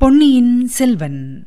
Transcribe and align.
பொன்னியின் 0.00 0.68
செல்வன். 0.68 1.44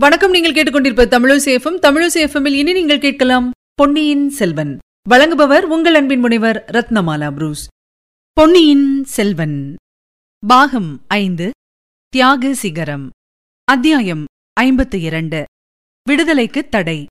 வணக்கம் 0.00 0.30
நீங்கள் 0.30 0.52
கேட்டுக்கொண்டிருப்பது 0.52 1.08
தமிழசேஃபம் 1.16 1.78
தமிழசேஃபமில் 1.82 2.52
இனி 2.52 2.72
நீங்கள் 2.72 3.00
கேட்கலாம் 3.00 3.50
பொன்னியின் 3.74 4.30
செல்வன். 4.30 4.78
வழங்குபவர் 5.10 5.60
உங்கள் 5.60 5.94
அன்பின் 5.94 6.20
முனைவர் 6.20 6.64
ரத்னமாலா 6.72 7.32
புரூஸ். 7.32 7.66
பொன்னியின் 8.32 9.04
செல்வன். 9.04 9.76
பாகம் 10.46 11.04
ஐந்து 11.08 11.50
தியாக 12.08 12.54
சிகரம். 12.54 13.10
அத்தியாயம் 13.64 14.24
ஐம்பத்து 14.52 15.00
இரண்டு. 15.00 15.44
விடுதலைக்கு 16.08 16.68
தடை. 16.68 17.06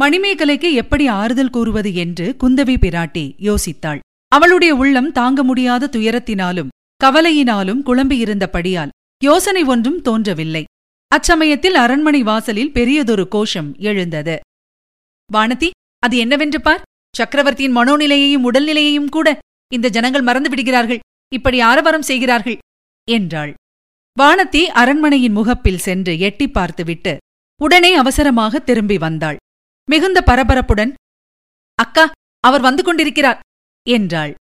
மணிமேகலைக்கு 0.00 0.72
எப்படி 0.72 1.06
ஆறுதல் 1.06 1.50
கூறுவது 1.50 1.94
என்று 1.94 2.36
குந்தவி 2.40 2.76
பிராட்டி 2.80 3.34
யோசித்தாள். 3.38 3.98
அவளுடைய 4.32 4.72
உள்ளம் 4.74 5.12
தாங்க 5.12 5.42
முடியாத 5.42 5.88
துயரத்தினாலும் 5.92 6.72
கவலையினாலும் 7.04 7.80
குழம்பியிருந்தபடியால் 7.86 8.94
யோசனை 9.22 9.62
ஒன்றும் 9.64 10.00
தோன்றவில்லை. 10.00 10.64
அச்சமயத்தில் 11.12 11.76
அரண்மனை 11.84 12.20
வாசலில் 12.22 12.72
பெரியதொரு 12.72 13.24
கோஷம் 13.28 13.70
எழுந்தது. 13.78 14.36
வானதி 15.30 15.70
அது 15.98 16.16
என்னவென்று 16.16 16.60
பார்? 16.60 16.84
சக்கரவர்த்தியின் 17.16 17.76
மனோநிலையையும் 17.76 18.46
உடல்நிலையையும் 18.48 19.08
கூட 19.08 19.28
இந்த 19.72 19.88
ஜனங்கள் 19.88 20.22
மறந்து 20.22 20.48
விடுகிறார்கள் 20.48 21.02
இப்படி 21.32 21.60
ஆரவாரம் 21.60 22.02
செய்கிறார்கள் 22.02 22.58
என்றாள். 23.08 23.52
வானதி 24.16 24.62
அரண்மனையின் 24.80 25.32
முகப்பில் 25.32 25.84
சென்று 25.86 26.12
எட்டி 26.18 26.46
பார்த்துவிட்டு 26.48 27.12
உடனே 27.60 27.92
அவசரமாக 27.94 28.58
திரும்பி 28.58 28.96
வந்தாள். 28.98 29.38
மிகுந்த 29.88 30.18
பரபரப்புடன் 30.26 30.92
அக்கா 31.78 32.04
அவர் 32.44 32.60
வந்து 32.60 32.82
கொண்டிருக்கிறார். 32.82 33.40
என்றாள். 33.88 34.34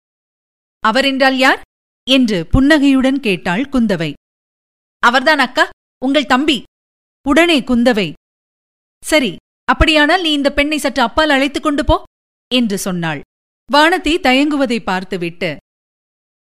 அவர் 0.83 1.05
என்றால் 1.05 1.37
யார்? 1.37 1.61
என்று 2.07 2.37
புன்னகையுடன் 2.45 3.19
கேட்டாள் 3.19 3.63
குந்தவை. 3.71 4.13
அவர்தான் 5.03 5.39
அக்கா 5.39 5.65
உங்கள் 6.01 6.25
தம்பி. 6.25 6.63
உடனே 7.25 7.59
குந்தவை. 7.59 8.13
சரி 9.03 9.31
அப்படியானால் 9.63 10.21
நீ 10.21 10.31
இந்த 10.31 10.49
பெண்ணை 10.53 10.77
சற்று 10.77 11.01
அப்பால் 11.01 11.29
அழைத்துக் 11.29 11.63
கொண்டு 11.63 11.83
போ 11.85 12.03
என்று 12.51 12.77
சொன்னாள். 12.77 13.21
வானதி 13.73 14.13
தயங்குவதை 14.19 14.83
பார்த்துவிட்டு 14.83 15.57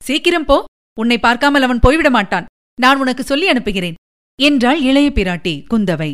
சீக்கிரம் 0.02 0.44
போ 0.44 0.64
உன்னை 0.98 1.18
பார்க்காமல் 1.18 1.62
அவன் 1.62 1.80
போய்விட 1.80 2.10
மாட்டான். 2.10 2.44
நான் 2.80 2.98
உனக்கு 2.98 3.22
சொல்லி 3.22 3.48
அனுப்புகிறேன் 3.48 3.94
என்றாள் 4.42 4.80
இளைய 4.80 5.10
பிராட்டி 5.10 5.54
குந்தவை. 5.70 6.10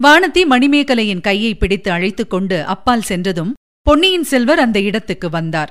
வானதி 0.00 0.42
மணிமேகலையின் 0.50 1.20
கையை 1.20 1.54
பிடித்து 1.54 1.90
அழைத்துக் 1.90 2.30
கொண்டு 2.30 2.64
அப்பால் 2.64 3.02
சென்றதும் 3.02 3.52
பொன்னியின் 3.82 4.24
செல்வர் 4.24 4.58
அந்த 4.58 4.80
இடத்துக்கு 4.80 5.28
வந்தார். 5.28 5.70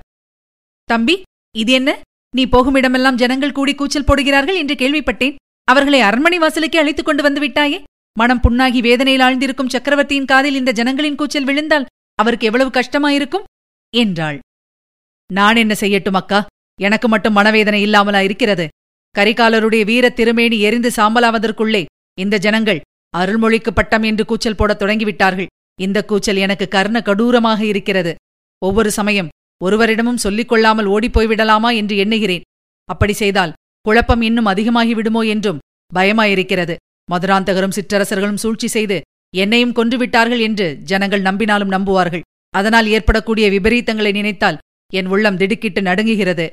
தம்பி 0.87 1.21
இது 1.57 1.71
என்ன? 1.71 2.01
நீ 2.35 2.45
போகும் 2.45 2.75
இடமெல்லாம் 2.75 3.15
ஜனங்கள் 3.15 3.51
கூடி 3.51 3.75
கூச்சல் 3.75 4.03
போடுகிறார்கள் 4.03 4.55
என்று 4.55 4.75
கேள்விப்பட்டேன். 4.75 5.35
அவர்களை 5.63 5.99
அரண்மனை 6.01 6.39
வாசலுக்கே 6.39 6.77
அழைத்துக் 6.77 7.05
கொண்டு 7.05 7.23
வந்து 7.23 7.41
விட்டாயே? 7.41 7.83
மனம் 8.19 8.41
புண்ணாகி 8.41 8.79
வேதனையில் 8.79 9.21
ஆழ்ந்திருக்கும் 9.21 9.69
சக்கரவர்த்தியின் 9.69 10.25
காதில் 10.25 10.55
இந்த 10.55 10.71
ஜனங்களின் 10.71 11.15
கூச்சல் 11.15 11.43
விழுந்தால் 11.43 11.85
அவருக்கு 12.15 12.45
எவ்வளவு 12.45 12.69
கஷ்டமாயிருக்கும்? 12.69 13.43
என்றாள். 13.95 14.39
நான் 15.33 15.55
என்ன 15.55 15.75
செய்யட்டும் 15.79 16.13
அக்கா? 16.13 16.45
எனக்கு 16.81 17.07
மட்டும் 17.07 17.33
மனவேதனை 17.33 17.81
இல்லாமலா 17.81 18.21
இருக்கிறது. 18.21 18.67
கரிகாலருடைய 19.19 19.85
வீர 19.85 20.09
திருமேனி 20.09 20.59
எரிந்து 20.59 20.89
சாம்பலாவதற்குள்ளே 20.89 21.85
இந்த 22.19 22.37
ஜனங்கள் 22.37 22.81
அருள்மொழிக்கு 23.17 23.71
பட்டம் 23.75 24.03
என்று 24.03 24.25
கூச்சல் 24.25 24.55
போடத் 24.55 24.81
தொடங்கிவிட்டார்கள். 24.81 25.45
இந்த 25.81 26.05
கூச்சல் 26.05 26.35
எனக்கு 26.35 26.67
கர்ண 26.67 26.99
கடூரமாக 26.99 27.61
இருக்கிறது. 27.61 28.15
ஒவ்வொரு 28.65 28.91
சமயம் 28.91 29.27
ஒருவரிடமும் 29.61 30.21
சொல்லிக் 30.25 30.47
கொள்ளாமல் 30.47 30.85
ஓடிப்போய் 30.85 31.27
விடலாமா 31.27 31.69
என்று 31.71 31.95
எண்ணுகிறேன். 31.97 32.45
அப்படி 32.89 33.13
செய்தால் 33.13 33.55
குழப்பம் 33.85 34.21
இன்னும் 34.21 34.45
அதிகமாகிவிடுமோ 34.45 35.21
என்றும் 35.27 35.61
பயமாயிருக்கிறது. 35.91 36.75
மதுராந்தகரும் 37.11 37.75
சிற்றரசர்களும் 37.77 38.41
சூழ்ச்சி 38.43 38.67
செய்து 38.67 38.97
என்னையும் 39.33 39.75
கொன்றுவிட்டார்கள் 39.75 40.39
என்று 40.39 40.67
ஜனங்கள் 40.83 41.21
நம்பினாலும் 41.21 41.73
நம்புவார்கள். 41.75 42.25
அதனால் 42.53 42.87
ஏற்படக்கூடிய 42.87 43.45
விபரீதங்களை 43.49 44.11
நினைத்தால் 44.11 44.59
என் 44.93 45.05
உள்ளம் 45.05 45.37
திடுக்கிட்டு 45.37 45.81
நடுங்குகிறது. 45.81 46.45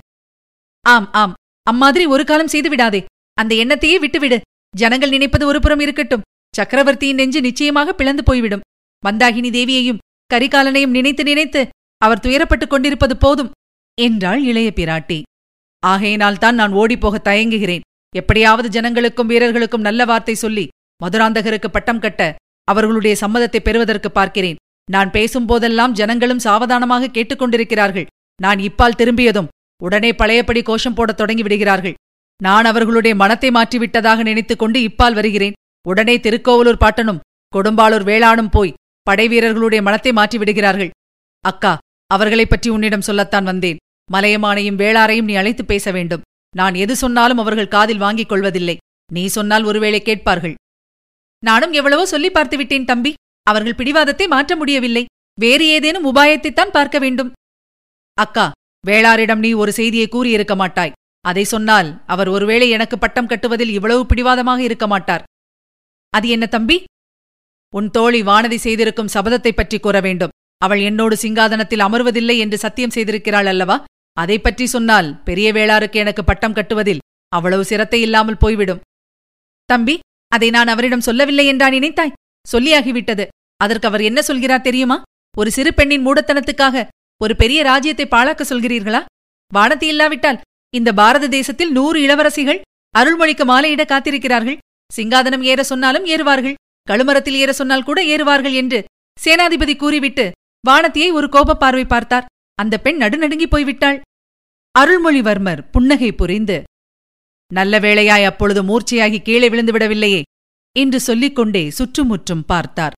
ஆம் 0.85 1.09
ஆம். 1.13 1.35
அம்மாதிரி 1.67 2.07
ஒரு 2.07 2.25
காலம் 2.25 2.53
செய்துவிடாதே 2.53 3.01
அந்த 3.39 3.53
எண்ணத்தையே 3.55 3.99
விட்டுவிடு. 3.99 4.39
ஜனங்கள் 4.75 5.09
நினைப்பது 5.09 5.45
ஒரு 5.47 5.59
புறம் 5.61 5.81
இருக்கட்டும். 5.81 6.25
சக்கரவர்த்தியின் 6.55 7.17
நெஞ்சு 7.17 7.41
நிச்சயமாக 7.41 7.93
பிளந்து 7.93 8.23
போய்விடும். 8.23 8.65
மந்தாகினி 9.05 9.51
தேவியையும் 9.51 10.03
கரிகாலனையும் 10.31 10.95
நினைத்து 10.97 11.23
நினைத்து 11.25 11.63
அவர் 12.01 12.23
துயரப்பட்டுக் 12.23 12.73
கொண்டிருப்பது 12.73 13.17
போதும் 13.17 13.51
என்றாள் 13.99 14.43
இளைய 14.45 14.71
பிராட்டி. 14.77 15.19
ஆகையினால்தான் 15.83 16.55
நான் 16.55 16.73
ஓடிப்போக 16.73 17.17
தயங்குகிறேன். 17.25 17.85
எப்படியாவது 18.17 18.69
ஜனங்களுக்கும் 18.77 19.31
வீரர்களுக்கும் 19.33 19.87
நல்ல 19.87 20.05
வார்த்தை 20.05 20.35
சொல்லி 20.35 20.65
மதுராந்தகருக்கு 21.01 21.69
பட்டம் 21.71 21.99
கட்ட 21.99 22.23
அவர்களுடைய 22.69 23.15
சம்மதத்தை 23.21 23.61
பெறுவதற்கு 23.63 24.11
பார்க்கிறேன். 24.11 24.61
நான் 24.89 25.11
பேசும்போதெல்லாம் 25.11 25.93
ஜனங்களும் 25.93 26.39
சாவதானமாக 26.39 27.11
கேட்டுக்கொண்டிருக்கிறார்கள் 27.13 28.07
நான் 28.41 28.59
இப்பால் 28.59 28.99
திரும்பியதும் 29.01 29.51
உடனே 29.83 30.11
பழையபடி 30.13 30.61
கோஷம் 30.63 30.95
போடத் 30.95 31.17
தொடங்கி 31.17 31.43
விடுகிறார்கள் 31.43 31.99
நான் 32.41 32.65
அவர்களுடைய 32.65 33.15
மனத்தை 33.15 33.51
மாற்றிவிட்டதாக 33.51 34.23
நினைத்துக் 34.23 34.59
கொண்டு 34.59 34.79
இப்பால் 34.81 35.15
வருகிறேன். 35.15 35.57
உடனே 35.87 36.15
திருக்கோவலூர் 36.19 36.83
பாட்டனும் 36.85 37.23
கொடும்பாளூர் 37.53 38.07
வேளாணும் 38.11 38.51
போய் 38.51 38.77
படைவீரர்களுடைய 39.07 39.81
மனத்தை 39.83 40.13
மாற்றி 40.13 40.39
விடுகிறார்கள் 40.39 40.93
அக்கா 41.45 41.73
அவர்களைப் 42.15 42.51
பற்றி 42.51 42.71
உன்னிடம் 42.71 43.01
சொல்லத்தான் 43.01 43.45
வந்தேன். 43.45 43.77
மலையமானையும் 44.13 44.77
வேளாரையும் 44.77 45.25
நீ 45.25 45.35
அழைத்து 45.35 45.65
பேச 45.65 45.91
வேண்டும். 45.91 46.23
நான் 46.57 46.75
எது 46.75 46.97
சொன்னாலும் 46.97 47.39
அவர்கள் 47.39 47.69
காதில் 47.69 47.99
வாங்கிக் 47.99 48.29
கொள்வதில்லை. 48.29 48.77
நீ 49.13 49.27
சொன்னால் 49.27 49.63
ஒருவேளை 49.63 50.03
கேட்பார்கள். 50.03 50.55
நானும் 51.45 51.73
எவ்வளவோ 51.73 52.07
சொல்லி 52.07 52.31
பார்த்து 52.31 52.57
விட்டேன் 52.57 52.85
தம்பி. 52.85 53.15
அவர்கள் 53.43 53.75
பிடிவாதத்தை 53.75 54.27
மாற்ற 54.27 54.57
முடியவில்லை. 54.57 55.05
வேறு 55.41 55.67
ஏதேனும் 55.67 56.15
உபாயத்தைத்தான் 56.15 56.71
பார்க்க 56.71 56.99
வேண்டும். 56.99 57.33
அக்கா 58.15 58.51
வேளாரிடம் 58.87 59.39
நீ 59.39 59.53
ஒரு 59.53 59.73
செய்தியை 59.73 60.09
கூறியிருக்க 60.09 60.57
மாட்டாய். 60.57 60.93
அதை 61.21 61.45
சொன்னால் 61.45 62.03
அவர் 62.07 62.29
ஒருவேளை 62.29 62.71
எனக்கு 62.71 62.99
பட்டம் 62.99 63.27
கட்டுவதில் 63.27 63.69
இவ்வளவு 63.69 64.07
பிடிவாதமாக 64.07 64.63
இருக்க 64.63 64.87
மாட்டார். 64.87 65.23
அது 66.11 66.29
என்ன 66.29 66.47
தம்பி? 66.47 66.85
உன் 67.75 67.91
தோழி 67.91 68.23
வானதி 68.23 68.57
செய்திருக்கும் 68.57 69.09
சபதத்தைப் 69.15 69.57
பற்றி 69.57 69.81
கூற 69.81 70.01
வேண்டும். 70.01 70.31
அவள் 70.65 70.83
என்னோடு 70.89 71.15
சிங்காதனத்தில் 71.23 71.85
அமர்வதில்லை 71.87 72.37
என்று 72.45 72.57
சத்தியம் 72.65 72.95
செய்திருக்கிறாள் 72.97 73.49
அல்லவா? 73.53 73.77
அதை 74.17 74.37
பற்றி 74.39 74.67
சொன்னால் 74.75 75.09
பெரிய 75.29 75.49
வேளாருக்கு 75.57 75.99
எனக்கு 76.03 76.23
பட்டம் 76.25 76.57
கட்டுவதில் 76.59 77.03
அவ்வளவு 77.33 77.65
சிரத்தை 77.71 78.01
இல்லாமல் 78.07 78.41
போய்விடும். 78.43 78.83
தம்பி 79.69 79.95
அதை 80.33 80.49
நான் 80.57 80.71
அவரிடம் 80.73 81.07
சொல்லவில்லை 81.09 81.47
என்றா 81.53 81.67
நினைத்தாய்? 81.75 82.15
சொல்லியாகிவிட்டது. 82.47 83.25
அதற்கு 83.61 83.89
அவர் 83.91 84.03
என்ன 84.09 84.21
சொல்கிறார் 84.29 84.67
தெரியுமா? 84.69 84.97
ஒரு 85.37 85.51
சிறு 85.57 85.71
பெண்ணின் 85.79 86.05
மூடத்தனத்துக்காக 86.07 86.87
ஒரு 87.21 87.35
பெரிய 87.43 87.61
ராஜ்யத்தை 87.71 88.07
பாழாக்க 88.15 88.43
சொல்கிறீர்களா? 88.51 89.01
வானத்தி 89.53 89.87
இல்லாவிட்டால் 89.93 90.41
இந்த 90.75 90.91
பாரத 91.01 91.25
தேசத்தில் 91.37 91.73
நூறு 91.77 91.99
இளவரசிகள் 92.07 92.61
அருள்மொழிக்கு 92.95 93.45
மாலையிட 93.51 93.83
காத்திருக்கிறார்கள். 93.93 94.59
சிங்காதனம் 94.91 95.45
ஏற 95.51 95.61
சொன்னாலும் 95.71 96.09
ஏறுவார்கள். 96.15 96.57
கழுமரத்தில் 96.89 97.39
ஏற 97.43 97.51
சொன்னால் 97.53 97.87
கூட 97.89 97.99
ஏறுவார்கள் 98.15 98.57
என்று 98.63 98.79
சேனாதிபதி 99.19 99.75
கூறிவிட்டு 99.77 100.25
வானத்தியை 100.69 101.13
ஒரு 101.13 101.29
கோபப் 101.29 101.61
பார்வை 101.61 101.85
பார்த்தார். 101.85 102.25
அந்த 102.55 102.79
பெண் 102.79 103.03
நடுநடுங்கி 103.03 103.47
போய்விட்டாள். 103.47 104.01
அருள்மொழிவர்மர் 104.79 105.71
புன்னகை 105.71 106.13
புரிந்து 106.13 106.63
நல்ல 107.53 107.79
வேளையாய் 107.79 108.25
அப்பொழுது 108.25 108.61
மூர்ச்சையாகி 108.63 109.23
கீழே 109.23 109.49
விழுந்து 109.49 109.73
விடவில்லையே 109.73 110.23
என்று 110.79 111.01
சொல்லிக் 111.01 111.35
கொண்டே 111.35 111.71
சுற்றுமுற்றும் 111.71 112.45
பார்த்தார். 112.45 112.93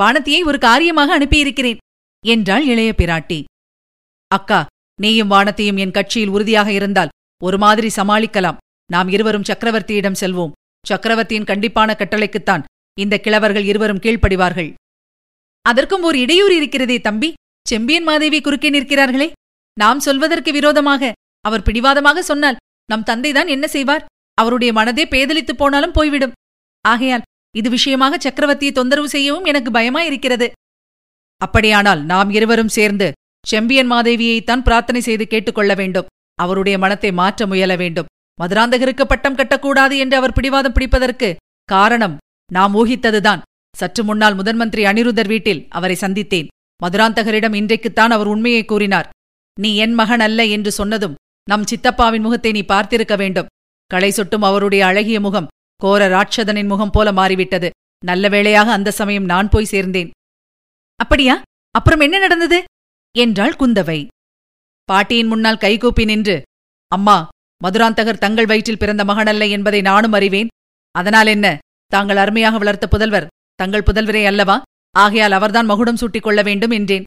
வானத்தியை 0.00 0.44
ஒரு 0.44 0.58
காரியமாக 0.58 1.18
அனுப்பியிருக்கிறேன் 1.18 1.76
என்றாள் 2.26 2.66
இளைய 2.66 2.94
பிராட்டி. 2.96 3.44
அக்கா 4.26 4.66
நீயும் 5.00 5.28
வானத்தையும் 5.28 5.76
என் 5.76 5.90
கட்சியில் 5.90 6.28
உறுதியாக 6.28 6.72
இருந்தால் 6.72 7.08
ஒரு 7.44 7.58
மாதிரி 7.58 7.90
சமாளிக்கலாம். 7.96 8.56
நாம் 8.92 9.08
இருவரும் 9.08 9.42
சக்கரவர்த்தியிடம் 9.42 10.20
செல்வோம். 10.20 10.52
சக்கரவர்த்தியின் 10.86 11.44
கண்டிப்பான 11.44 11.94
கட்டளைக்குத்தான் 11.94 12.62
இந்த 13.00 13.20
கிழவர்கள் 13.22 13.64
இருவரும் 13.64 13.98
கீழ்ப்படிவார்கள். 13.98 14.74
அதற்கும் 15.62 16.02
ஒரு 16.02 16.18
இடையூறு 16.18 16.56
இருக்கிறதே 16.56 17.00
தம்பி. 17.00 17.32
செம்பியன் 17.68 18.02
மாதேவி 18.02 18.40
குறுக்கே 18.40 18.70
நிற்கிறார்களே. 18.70 19.32
நாம் 19.76 20.00
சொல்வதற்கு 20.00 20.52
விரோதமாக 20.52 21.12
அவர் 21.40 21.62
பிடிவாதமாக 21.62 22.22
சொன்னால் 22.22 22.56
நம் 22.84 23.06
தந்தைதான் 23.06 23.48
என்ன 23.48 23.66
செய்வார்? 23.66 24.04
அவருடைய 24.34 24.72
மனதே 24.72 25.04
பேதலித்துப் 25.04 25.58
போனாலும் 25.58 25.92
போய்விடும். 25.92 26.32
ஆகையால் 26.84 27.26
இது 27.56 27.70
விஷயமாக 27.70 28.16
சக்கரவர்த்தியை 28.16 28.72
தொந்தரவு 28.72 29.08
செய்யவும் 29.08 29.44
எனக்கு 29.44 29.70
பயமாயிருக்கிறது. 29.70 30.50
அப்படியானால் 31.36 32.04
நாம் 32.04 32.30
இருவரும் 32.30 32.68
சேர்ந்து 32.68 33.12
செம்பியன் 33.46 33.90
மாதேவியைத்தான் 33.90 34.62
பிரார்த்தனை 34.62 35.00
செய்து 35.00 35.26
கேட்டுக்கொள்ள 35.26 35.74
வேண்டும். 35.74 36.06
அவருடைய 36.34 36.78
மனத்தை 36.78 37.12
மாற்ற 37.12 37.46
முயல 37.46 37.76
வேண்டும். 37.76 38.06
மதுராந்தகருக்கு 38.42 39.04
பட்டம் 39.04 39.36
கட்டக்கூடாது 39.36 39.96
என்று 39.96 40.16
அவர் 40.16 40.32
பிடிவாதம் 40.32 40.72
பிடிப்பதற்கு 40.72 41.36
காரணம் 41.64 42.16
நாம் 42.52 42.74
ஊகித்ததுதான். 42.74 43.40
சற்று 43.76 44.04
முன்னால் 44.04 44.36
முதன்மந்திரி 44.36 44.82
அனிருதர் 44.90 45.26
வீட்டில் 45.26 45.66
அவரை 45.68 45.96
சந்தித்தேன். 46.00 46.46
மதுராந்தகரிடம் 46.82 47.54
இன்றைக்குத்தான் 47.54 48.10
அவர் 48.10 48.26
உண்மையை 48.26 48.64
கூறினார். 48.64 49.08
நீ 49.60 49.76
என் 49.76 49.94
மகன் 49.94 50.20
அல்ல 50.20 50.44
என்று 50.46 50.72
சொன்னதும் 50.72 51.14
நம் 51.50 51.68
சித்தப்பாவின் 51.70 52.20
முகத்தை 52.20 52.52
நீ 52.52 52.62
பார்த்திருக்க 52.68 53.16
வேண்டும். 53.16 53.46
களை 53.86 54.10
சொட்டும் 54.10 54.42
அவருடைய 54.42 54.86
அழகிய 54.86 55.20
முகம் 55.20 55.50
கோர 55.76 56.08
ராட்சதனின் 56.08 56.66
முகம் 56.66 56.90
போல 56.90 57.12
மாறிவிட்டது. 57.12 57.70
நல்ல 58.04 58.28
வேளையாக 58.28 58.72
அந்த 58.72 58.90
சமயம் 58.90 59.24
நான் 59.24 59.48
போய் 59.48 59.70
சேர்ந்தேன். 59.70 60.10
அப்படியா? 60.96 61.42
அப்புறம் 61.70 62.00
என்ன 62.00 62.18
நடந்தது? 62.18 62.64
என்றாள் 63.18 63.58
குந்தவை. 63.58 64.06
பாட்டியின் 64.84 65.26
முன்னால் 65.26 65.58
கைகூப்பி 65.58 66.04
நின்று 66.04 66.42
அம்மா 66.88 67.28
மதுராந்தகர் 67.64 68.18
தங்கள் 68.18 68.46
வயிற்றில் 68.46 68.78
பிறந்த 68.78 69.04
மகனல்ல 69.04 69.50
என்பதை 69.50 69.80
நானும் 69.80 70.12
அறிவேன். 70.12 70.52
அதனால் 70.94 71.26
என்ன? 71.26 71.58
தாங்கள் 71.86 72.16
அருமையாக 72.16 72.58
வளர்த்த 72.58 72.86
புதல்வர் 72.86 73.26
தங்கள் 73.58 73.86
புதல்வரே 73.86 74.22
அல்லவா? 74.24 74.56
ஆகையால் 74.94 75.32
அவர்தான் 75.32 75.66
மகுடம் 75.66 76.00
சூட்டிக் 76.00 76.26
கொள்ள 76.26 76.40
வேண்டும் 76.42 76.70
என்றேன். 76.70 77.06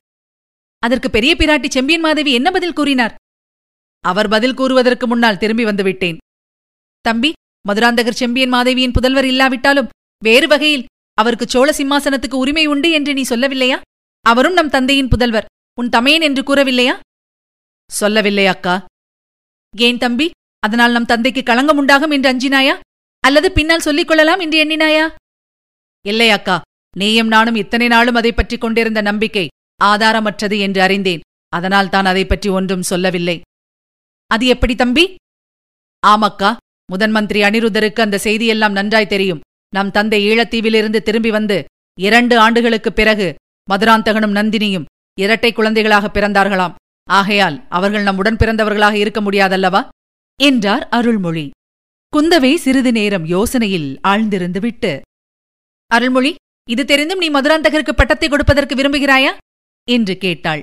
அதற்கு 0.83 1.09
பெரிய 1.09 1.31
பிராட்டி 1.39 1.69
செம்பியன் 1.69 2.01
மாதேவி 2.01 2.31
என்ன 2.33 2.50
பதில் 2.51 2.77
கூறினார்? 2.80 3.15
அவர் 4.03 4.27
பதில் 4.27 4.53
கூறுவதற்கு 4.53 5.06
முன்னால் 5.07 5.38
திரும்பி 5.38 5.65
வந்துவிட்டேன் 5.65 6.18
தம்பி 7.06 7.31
மதுராந்தகர் 7.65 8.19
செம்பியன் 8.21 8.53
மாதேவியின் 8.53 8.95
புதல்வர் 8.98 9.24
இல்லாவிட்டாலும் 9.24 9.92
வேறு 10.24 10.48
வகையில் 10.48 10.86
அவருக்கு 11.18 11.45
சோழ 11.50 11.69
சிம்மாசனத்துக்கு 11.77 12.38
உரிமை 12.44 12.65
உண்டு 12.65 12.89
என்று 12.92 13.12
நீ 13.13 13.24
சொல்லவில்லையா? 13.30 13.77
அவரும் 14.25 14.54
நம் 14.54 14.69
தந்தையின் 14.69 15.07
புதல்வர். 15.07 15.50
உன் 15.80 15.89
தமையன் 15.89 16.25
என்று 16.27 16.42
கூறவில்லையா? 16.42 16.95
சொல்லவில்லை 17.89 18.45
அக்கா. 18.47 18.75
ஏன் 19.77 19.97
தம்பி 19.97 20.27
அதனால் 20.59 20.92
நம் 20.92 21.06
தந்தைக்கு 21.06 21.42
களங்கம் 21.44 21.77
உண்டாகும் 21.77 22.13
என்று 22.15 22.30
அஞ்சினாயா? 22.31 22.75
அல்லது 23.24 23.47
பின்னால் 23.51 23.86
சொல்லிக் 23.88 24.07
கொள்ளலாம் 24.07 24.39
என்று 24.39 24.57
எண்ணினாயா? 24.63 25.06
இல்லை 26.07 26.30
அக்கா 26.30 26.62
நீயும் 26.98 27.27
நானும் 27.27 27.56
இத்தனை 27.56 27.88
நாளும் 27.88 28.15
அதை 28.15 28.33
பற்றி 28.33 28.57
கொண்டிருந்த 28.57 29.01
நம்பிக்கை 29.01 29.48
ஆதாரமற்றது 29.83 30.59
என்று 30.59 30.81
அறிந்தேன். 30.81 31.19
அதனால் 31.50 31.89
தான் 31.89 32.06
அதை 32.06 32.25
பற்றி 32.25 32.50
ஒன்றும் 32.50 32.81
சொல்லவில்லை. 32.81 33.42
அது 34.27 34.45
எப்படி 34.45 34.75
தம்பி? 34.75 35.15
ஆமக்கா 36.07 36.56
முதன் 36.92 37.12
மந்திரி 37.12 37.42
அனிருத்தருக்கு 37.42 38.01
அந்த 38.01 38.19
செய்தியெல்லாம் 38.24 38.71
நன்றாய் 38.71 39.07
தெரியும். 39.07 39.39
நம் 39.69 39.92
தந்தை 39.92 40.25
ஈழத்தீவிலிருந்து 40.25 41.01
திரும்பி 41.01 41.31
வந்து 41.31 41.65
இரண்டு 42.00 42.39
ஆண்டுகளுக்குப் 42.39 42.95
பிறகு 42.95 43.36
மதுராந்தகனும் 43.69 44.33
நந்தினியும் 44.33 44.86
இரட்டை 45.19 45.54
குழந்தைகளாக 45.54 46.09
பிறந்தார்களாம். 46.13 46.75
ஆகையால் 47.09 47.68
அவர்கள் 47.69 48.04
நம் 48.04 48.18
உடன் 48.18 48.36
பிறந்தவர்களாக 48.36 48.94
இருக்க 48.94 49.21
முடியாதல்லவா? 49.21 49.88
என்றார் 50.42 50.89
அருள்மொழி. 50.89 51.50
குந்தவை 52.18 52.56
சிறிது 52.56 52.92
நேரம் 52.92 53.25
யோசனையில் 53.25 54.00
ஆழ்ந்திருந்து 54.07 54.59
விட்டு 54.59 55.01
அருள்மொழி 55.92 56.32
இது 56.68 56.84
தெரிந்தும் 56.86 57.22
நீ 57.24 57.28
மதுராந்தகருக்கு 57.30 57.94
பட்டத்தை 57.96 58.28
கொடுப்பதற்கு 58.30 58.74
விரும்புகிறாயா? 58.80 59.32
என்று 59.88 60.14
கேட்டாள். 60.24 60.62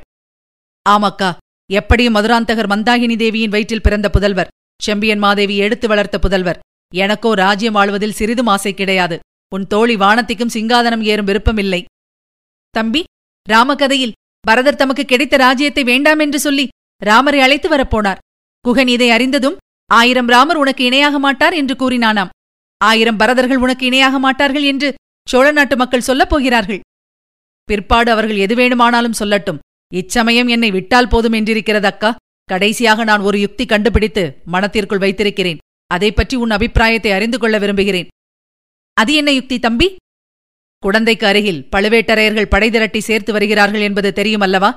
ஆமாக்கா 0.87 1.31
எப்படியும் 1.71 2.17
மதுராந்தகர் 2.17 2.71
மந்தாகினி 2.73 3.17
தேவியின் 3.23 3.53
வயிற்றில் 3.55 3.85
பிறந்த 3.87 4.09
புதல்வர் 4.15 4.53
செம்பியன் 4.81 5.23
மாதேவி 5.25 5.55
எடுத்து 5.65 5.87
வளர்த்த 5.89 6.17
புதல்வர். 6.25 6.61
எனக்கோ 6.93 7.31
ராஜ்யம் 7.43 7.77
ஆழ்வதில் 7.81 8.17
சிறிதும் 8.19 8.51
ஆசை 8.55 8.73
கிடையாது. 8.75 9.17
உன் 9.53 9.67
தோழி 9.73 9.95
வானத்திற்கும் 9.97 10.55
சிங்காதனம் 10.55 11.03
ஏறும் 11.11 11.29
விருப்பமில்லை. 11.31 11.81
தம்பி 12.75 13.03
ராமகதையில் 13.47 14.17
பரதர் 14.45 14.81
தமக்கு 14.83 15.05
கிடைத்த 15.05 15.37
ராஜ்யத்தை 15.37 15.83
வேண்டாம் 15.91 16.21
என்று 16.25 16.39
சொல்லி 16.47 16.65
ராமரை 17.03 17.41
அழைத்து 17.47 17.69
வரப்போனார். 17.75 18.23
குகன் 18.65 18.91
இதை 18.95 19.09
அறிந்ததும் 19.17 19.59
ஆயிரம் 19.91 20.31
ராமர் 20.35 20.61
உனக்கு 20.63 20.83
இணையாக 20.89 21.19
மாட்டார் 21.19 21.55
என்று 21.61 21.75
கூறினானாம். 21.83 22.33
ஆயிரம் 22.81 23.21
பரதர்கள் 23.21 23.63
உனக்கு 23.65 23.85
இணையாக 23.87 24.17
மாட்டார்கள் 24.25 24.67
என்று 24.73 24.89
சோழ 25.31 25.47
நாட்டு 25.53 25.77
மக்கள் 25.77 26.07
சொல்லப் 26.09 26.31
போகிறார்கள். 26.33 26.81
பிற்பாடு 27.69 28.11
அவர்கள் 28.11 28.43
எது 28.45 28.55
வேணுமானாலும் 28.55 29.19
சொல்லட்டும். 29.19 29.59
இச்சமயம் 29.93 30.51
என்னை 30.55 30.71
விட்டால் 30.71 31.11
போதும் 31.13 31.37
என்றிருக்கிறது 31.39 31.89
அக்கா. 31.93 32.11
கடைசியாக 32.49 33.05
நான் 33.05 33.25
ஒரு 33.29 33.39
யுக்தி 33.41 33.65
கண்டுபிடித்து 33.67 34.23
மனத்திற்குள் 34.45 35.03
வைத்திருக்கிறேன். 35.05 35.61
அதை 35.91 36.11
பற்றி 36.13 36.37
உன் 36.37 36.55
அபிப்பிராயத்தை 36.57 37.11
அறிந்து 37.13 37.39
கொள்ள 37.39 37.57
விரும்புகிறேன். 37.59 38.09
அது 38.97 39.13
என்ன 39.15 39.31
யுக்தி 39.33 39.57
தம்பி? 39.59 39.89
குடந்தைக்கு 40.83 41.25
அருகில் 41.25 41.61
பழுவேட்டரையர்கள் 41.73 42.53
படை 42.53 42.69
திரட்டி 42.71 43.01
சேர்த்து 43.01 43.31
வருகிறார்கள் 43.33 43.81
என்பது 43.81 44.11
தெரியுமல்லவா 44.19 44.71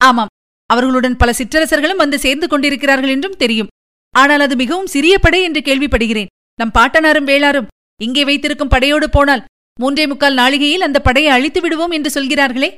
ஆமாம். 0.00 0.32
அவர்களுடன் 0.70 1.16
பல 1.16 1.30
சிற்றரசர்களும் 1.38 2.02
வந்து 2.02 2.18
சேர்ந்து 2.18 2.46
கொண்டிருக்கிறார்கள் 2.48 3.12
என்றும் 3.14 3.40
தெரியும். 3.42 3.70
ஆனால் 4.14 4.40
அது 4.40 4.56
மிகவும் 4.56 4.92
சிறிய 4.94 5.14
படை 5.18 5.40
என்று 5.42 5.60
கேள்விப்படுகிறேன். 5.60 6.30
நம் 6.58 6.74
பாட்டனாரும் 6.78 7.28
வேளாரும் 7.30 7.70
இங்கே 8.04 8.22
வைத்திருக்கும் 8.28 8.72
படையோடு 8.74 9.06
போனால் 9.10 9.44
மூன்றே 9.80 10.04
முக்கால் 10.10 10.38
நாளிகையில் 10.40 10.86
அந்த 10.86 10.98
படையை 11.00 11.30
அழித்து 11.36 11.60
விடுவோம் 11.60 11.94
என்று 11.96 12.10
சொல்கிறார்களே. 12.10 12.70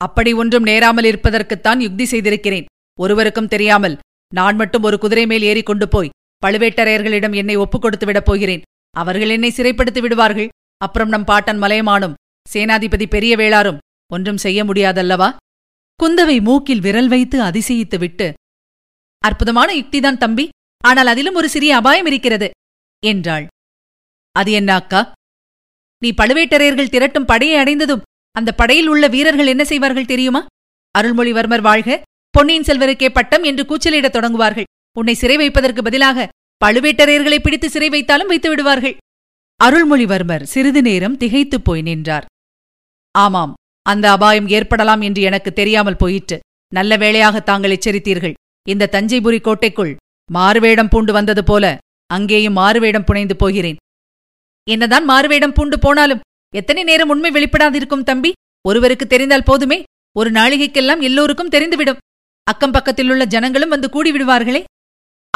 அப்படி 0.00 0.30
ஒன்றும் 0.32 0.68
நேராமல் 0.70 1.08
இருப்பதற்குத்தான் 1.10 1.80
யுக்தி 1.86 2.04
செய்திருக்கிறேன். 2.04 2.68
ஒருவருக்கும் 2.98 3.50
தெரியாமல் 3.54 3.96
நான் 4.32 4.56
மட்டும் 4.56 4.86
ஒரு 4.88 4.96
குதிரை 4.98 5.24
மேல் 5.26 5.46
ஏறிக் 5.50 5.68
கொண்டு 5.70 5.86
போய் 5.88 6.14
பழுவேட்டரையர்களிடம் 6.42 7.34
என்னை 7.40 7.56
ஒப்புக் 7.56 7.82
கொடுத்து 7.82 8.06
விடப் 8.06 8.28
போகிறேன். 8.28 8.64
அவர்கள் 8.96 9.32
என்னை 9.36 9.50
சிறைப்படுத்தி 9.56 10.00
விடுவார்கள். 10.00 10.50
அப்புறம் 10.80 11.12
நம் 11.14 11.28
பாட்டன் 11.30 11.62
மலையமானும் 11.62 12.16
சேனாதிபதி 12.46 13.06
பெரிய 13.14 13.32
வேளாரும் 13.36 13.80
ஒன்றும் 14.12 14.42
செய்ய 14.44 14.60
முடியாதல்லவா? 14.64 15.28
குந்தவை 16.00 16.36
மூக்கில் 16.40 16.84
விரல் 16.86 17.10
வைத்து 17.14 17.38
அதிசயித்து 17.42 17.98
விட்டு 17.98 18.28
அற்புதமான 19.22 19.68
யுக்திதான் 19.74 20.22
தம்பி. 20.24 20.46
ஆனால் 20.84 21.10
அதிலும் 21.12 21.38
ஒரு 21.40 21.48
சிறிய 21.48 21.72
அபாயம் 21.76 22.08
இருக்கிறது 22.10 22.48
என்றாள். 23.02 23.46
அது 24.32 24.52
என்ன 24.52 24.74
அக்கா 24.74 25.00
நீ 26.02 26.10
பழுவேட்டரையர்கள் 26.10 26.92
திரட்டும் 26.94 27.24
படையை 27.24 27.56
அடைந்ததும் 27.58 28.04
அந்த 28.36 28.52
படையில் 28.52 28.86
உள்ள 28.86 29.04
வீரர்கள் 29.06 29.46
என்ன 29.46 29.64
செய்வார்கள் 29.64 30.10
தெரியுமா? 30.12 30.46
அருள்மொழிவர்மர் 30.98 31.60
வாழ்க 31.60 32.02
பொன்னியின் 32.30 32.62
செல்வருக்கே 32.62 33.08
பட்டம் 33.08 33.42
என்று 33.42 33.62
கூச்சலிடத் 33.64 34.16
தொடங்குவார்கள். 34.16 34.68
உன்னை 34.98 35.14
சிறை 35.14 35.36
வைப்பதற்கு 35.36 35.82
பதிலாக 35.82 36.28
பழுவேட்டரையர்களை 36.64 37.38
பிடித்து 37.38 37.70
சிறை 37.70 37.88
வைத்தாலும் 37.88 38.30
வைத்து 38.32 38.48
விடுவார்கள். 38.48 38.96
அருள்மொழிவர்மர் 39.64 40.42
சிறிது 40.42 40.82
நேரம் 40.82 41.16
திகைத்துப் 41.16 41.64
போய் 41.64 41.82
நின்றார். 41.82 42.26
ஆமாம் 43.14 43.54
அந்த 43.82 44.06
அபாயம் 44.10 44.48
ஏற்படலாம் 44.48 45.00
என்று 45.00 45.22
எனக்கு 45.22 45.52
தெரியாமல் 45.52 45.96
போயிற்று. 45.96 46.38
நல்ல 46.72 46.96
வேளையாக 46.96 47.40
தாங்கள் 47.40 47.74
எச்சரித்தீர்கள். 47.76 48.36
இந்த 48.68 48.88
தஞ்சைபுரி 48.92 49.40
கோட்டைக்குள் 49.40 49.96
மாறுவேடம் 50.30 50.88
பூண்டு 50.88 51.12
வந்தது 51.12 51.44
போல 51.44 51.64
அங்கேயும் 52.06 52.52
மாறுவேடம் 52.52 53.04
புனைந்து 53.04 53.36
போகிறேன். 53.36 53.78
என்னதான் 54.68 55.04
மாறுவேடம் 55.04 55.52
பூண்டு 55.52 55.78
போனாலும் 55.78 56.20
எத்தனை 56.54 56.82
நேரம் 56.82 57.08
உண்மை 57.08 57.30
வெளிப்படாதிருக்கும் 57.30 58.02
தம்பி? 58.02 58.32
ஒருவருக்கு 58.68 59.06
தெரிந்தால் 59.06 59.42
போதுமே. 59.42 59.82
ஒரு 60.16 60.30
நாளிகைக்கெல்லாம் 60.30 61.00
எல்லோருக்கும் 61.00 61.48
தெரிந்துவிடும். 61.48 61.96
அக்கம் 62.42 62.70
பக்கத்திலுள்ள 62.70 63.24
ஜனங்களும் 63.24 63.68
வந்து 63.68 63.88
கூடிவிடுவார்களே. 63.88 64.64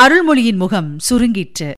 அருள்மொழியின் 0.03 0.57
முகம் 0.57 0.97
சுருங்கிற்று. 1.11 1.73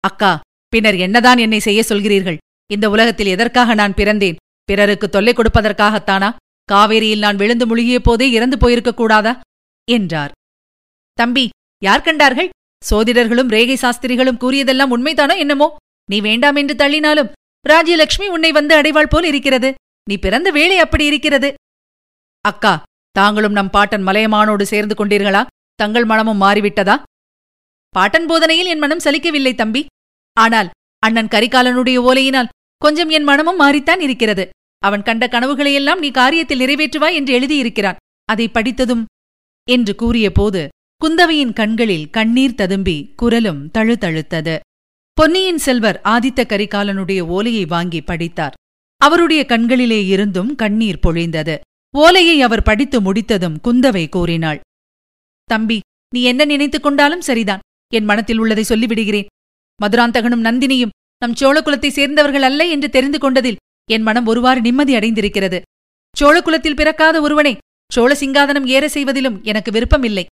அக்கா 0.00 0.40
பின்னர் 0.68 0.94
என்னதான் 0.94 1.38
என்னை 1.38 1.58
செய்ய 1.58 1.82
சொல்கிறீர்கள்? 1.88 2.36
இந்த 2.72 2.90
உலகத்தில் 2.90 3.26
எதற்காக 3.26 3.74
நான் 3.74 3.92
பிறந்தேன்? 3.92 4.36
பிறருக்கு 4.64 5.08
தொல்லை 5.08 5.32
கொடுப்பதற்காகத்தானா? 5.32 6.34
காவேரியில் 6.72 7.18
நான் 7.18 7.36
விழுந்து 7.36 7.66
முழுகிய 7.66 8.00
போதே 8.00 8.30
இறந்து 8.30 8.58
போயிருக்க 8.58 8.94
கூடாதா? 8.94 9.40
என்றார். 9.90 10.30
தம்பி 11.12 11.48
யார் 11.78 12.00
கண்டார்கள்? 12.00 12.48
சோதிடர்களும் 12.90 13.48
ரேகை 13.48 13.74
சாஸ்திரிகளும் 13.74 14.38
கூறியதெல்லாம் 14.40 14.92
உண்மைதானோ 14.96 15.36
என்னமோ? 15.36 15.76
நீ 16.12 16.18
வேண்டாம் 16.20 16.58
என்று 16.60 16.74
தள்ளினாலும் 16.82 17.32
ராஜ்யலட்சுமி 17.68 18.26
உன்னை 18.34 18.50
வந்து 18.52 18.74
அடைவாள் 18.78 19.12
போல் 19.12 19.26
இருக்கிறது. 19.30 19.68
நீ 20.10 20.14
பிறந்த 20.16 20.48
வேலை 20.50 20.76
அப்படி 20.84 21.04
இருக்கிறது. 21.10 21.48
அக்கா 22.44 22.74
தாங்களும் 23.16 23.56
நம் 23.58 23.70
பாட்டன் 23.70 24.06
மலையமானோடு 24.06 24.64
சேர்ந்து 24.72 24.94
கொண்டீர்களா? 24.98 25.42
தங்கள் 25.80 26.06
மனமும் 26.10 26.42
மாறிவிட்டதா? 26.42 26.96
பாட்டன் 27.94 28.26
போதனையில் 28.26 28.70
என் 28.72 28.82
மனம் 28.84 29.04
சலிக்கவில்லை 29.04 29.52
தம்பி. 29.54 29.82
ஆனால் 30.36 30.68
அண்ணன் 31.02 31.32
கரிகாலனுடைய 31.34 31.98
ஓலையினால் 32.08 32.52
கொஞ்சம் 32.82 33.10
என் 33.16 33.28
மனமும் 33.30 33.60
மாறித்தான் 33.60 34.02
இருக்கிறது. 34.06 34.44
அவன் 34.82 35.06
கண்ட 35.08 35.24
கனவுகளையெல்லாம் 35.26 36.02
நீ 36.04 36.08
காரியத்தில் 36.10 36.62
நிறைவேற்றுவாய் 36.62 37.18
என்று 37.18 37.32
எழுதியிருக்கிறான். 37.38 38.00
அதை 38.28 38.46
படித்ததும் 38.48 39.04
என்று 39.68 39.92
கூறிய 39.94 40.28
போது 40.32 40.62
குந்தவையின் 41.00 41.54
கண்களில் 41.60 42.06
கண்ணீர் 42.10 42.58
ததும்பி 42.60 42.96
குரலும் 43.16 43.62
தழுதழுத்தது. 43.78 44.54
பொன்னியின் 45.14 45.58
செல்வர் 45.58 46.00
ஆதித்த 46.04 46.44
கரிகாலனுடைய 46.44 47.20
ஓலையை 47.20 47.64
வாங்கி 47.64 48.00
படித்தார். 48.02 48.52
அவருடைய 48.96 49.46
கண்களிலே 49.46 50.06
இருந்தும் 50.06 50.54
கண்ணீர் 50.54 50.98
பொழிந்தது. 51.06 51.58
ஓலையை 51.96 52.42
அவர் 52.42 52.62
படித்து 52.62 53.00
முடித்ததும் 53.00 53.58
குந்தவை 53.64 54.08
கூறினாள் 54.08 54.60
தம்பி 55.44 55.80
நீ 56.14 56.22
என்ன 56.22 56.44
நினைத்துக் 56.44 56.82
கொண்டாலும் 56.82 57.20
சரிதான். 57.20 57.60
என் 57.94 58.04
மனத்தில் 58.04 58.38
உள்ளதை 58.38 58.64
சொல்லிவிடுகிறேன். 58.68 59.26
மதுராந்தகனும் 59.82 60.44
நந்தினியும் 60.48 60.94
நம் 61.18 61.34
சோழகுலத்தை 61.40 61.88
சேர்ந்தவர்கள் 61.88 62.42
அல்ல 62.42 62.66
என்று 62.66 62.90
தெரிந்து 62.90 63.18
கொண்டதில் 63.18 63.60
என் 63.90 64.02
மனம் 64.02 64.26
ஒருவாறு 64.26 64.60
நிம்மதி 64.60 64.94
அடைந்திருக்கிறது. 64.94 65.60
சோழகுலத்தில் 66.20 66.76
பிறக்காத 66.76 67.20
ஒருவனை 67.20 67.56
சோழ 67.92 68.14
சிங்காதனம் 68.14 68.66
ஏற 68.66 68.88
செய்வதிலும் 68.88 69.42
எனக்கு 69.42 69.70
விருப்பமில்லை. 69.72 70.26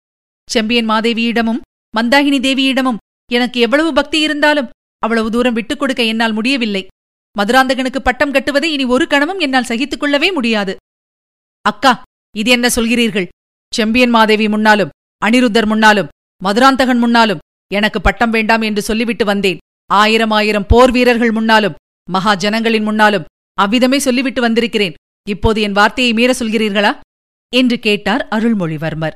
செம்பியன் 0.49 0.89
மாதேவியிடமும் 0.89 1.61
மந்தாகினி 1.97 2.39
தேவியிடமும் 2.47 3.01
எனக்கு 3.31 3.59
எவ்வளவு 3.59 3.93
பக்தி 3.93 4.19
இருந்தாலும் 4.19 4.69
அவ்வளவு 4.99 5.31
தூரம் 5.31 5.53
விட்டுக் 5.53 5.79
கொடுக்க 5.79 6.03
என்னால் 6.03 6.33
முடியவில்லை. 6.33 6.87
மதுராந்தகனுக்கு 7.37 7.99
பட்டம் 7.99 8.31
கட்டுவதை 8.31 8.73
இனி 8.73 8.85
ஒரு 8.85 9.07
கணமும் 9.07 9.39
என்னால் 9.39 9.63
சகித்துக் 9.63 9.99
கொள்ளவே 9.99 10.31
முடியாது. 10.31 10.75
அக்கா 11.61 12.01
இது 12.37 12.51
என்ன 12.51 12.67
சொல்கிறீர்கள்? 12.67 13.27
செம்பியன் 13.75 14.09
மாதேவி 14.09 14.49
முன்னாலும் 14.49 14.89
அனிருத்தர் 15.25 15.65
முன்னாலும் 15.65 16.07
மதுராந்தகன் 16.43 16.97
முன்னாலும் 16.97 17.39
எனக்கு 17.73 18.01
பட்டம் 18.01 18.29
வேண்டாம் 18.29 18.61
என்று 18.61 18.81
சொல்லிவிட்டு 18.81 19.25
வந்தேன். 19.25 19.57
ஆயிரம் 19.91 20.31
ஆயிரம் 20.31 20.65
போர் 20.65 20.91
வீரர்கள் 20.91 21.31
முன்னாலும் 21.31 21.73
மகா 22.09 22.35
ஜனங்களின் 22.35 22.83
முன்னாலும் 22.83 23.23
அவ்விதமே 23.53 23.99
சொல்லிவிட்டு 23.99 24.41
வந்திருக்கிறேன். 24.41 24.93
இப்போது 25.29 25.61
என் 25.61 25.71
வார்த்தையை 25.71 26.13
மீற 26.13 26.33
சொல்கிறீர்களா? 26.39 26.99
என்று 27.55 27.79
கேட்டார் 27.79 28.27
அருள்மொழிவர்மர். 28.31 29.15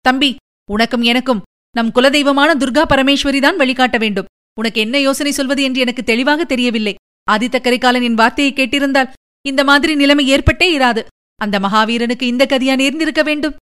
தம்பி 0.00 0.36
உனக்கும் 0.70 1.02
எனக்கும் 1.02 1.42
நம் 1.76 1.90
குலதெய்வமான 1.94 2.50
துர்கா 2.54 2.82
பரமேஸ்வரி 2.88 3.40
தான் 3.40 3.56
வழிகாட்ட 3.56 3.98
வேண்டும். 3.98 4.28
உனக்கு 4.58 4.80
என்ன 4.80 5.00
யோசனை 5.00 5.32
சொல்வது 5.32 5.62
என்று 5.62 5.80
எனக்கு 5.80 6.02
தெளிவாக 6.02 6.44
தெரியவில்லை. 6.44 6.94
ஆதித்த 7.30 7.60
கரிகாலன் 7.60 8.02
என் 8.02 8.14
வார்த்தையை 8.14 8.52
கேட்டிருந்தால் 8.52 9.12
இந்த 9.40 9.64
மாதிரி 9.64 9.94
நிலைமை 9.94 10.24
ஏற்பட்டே 10.32 10.66
இராது. 10.78 11.02
அந்த 11.34 11.58
மகாவீரனுக்கு 11.58 12.22
இந்த 12.22 12.46
கதியா 12.48 12.74
நேர்ந்திருக்க 12.76 13.22
வேண்டும்? 13.22 13.56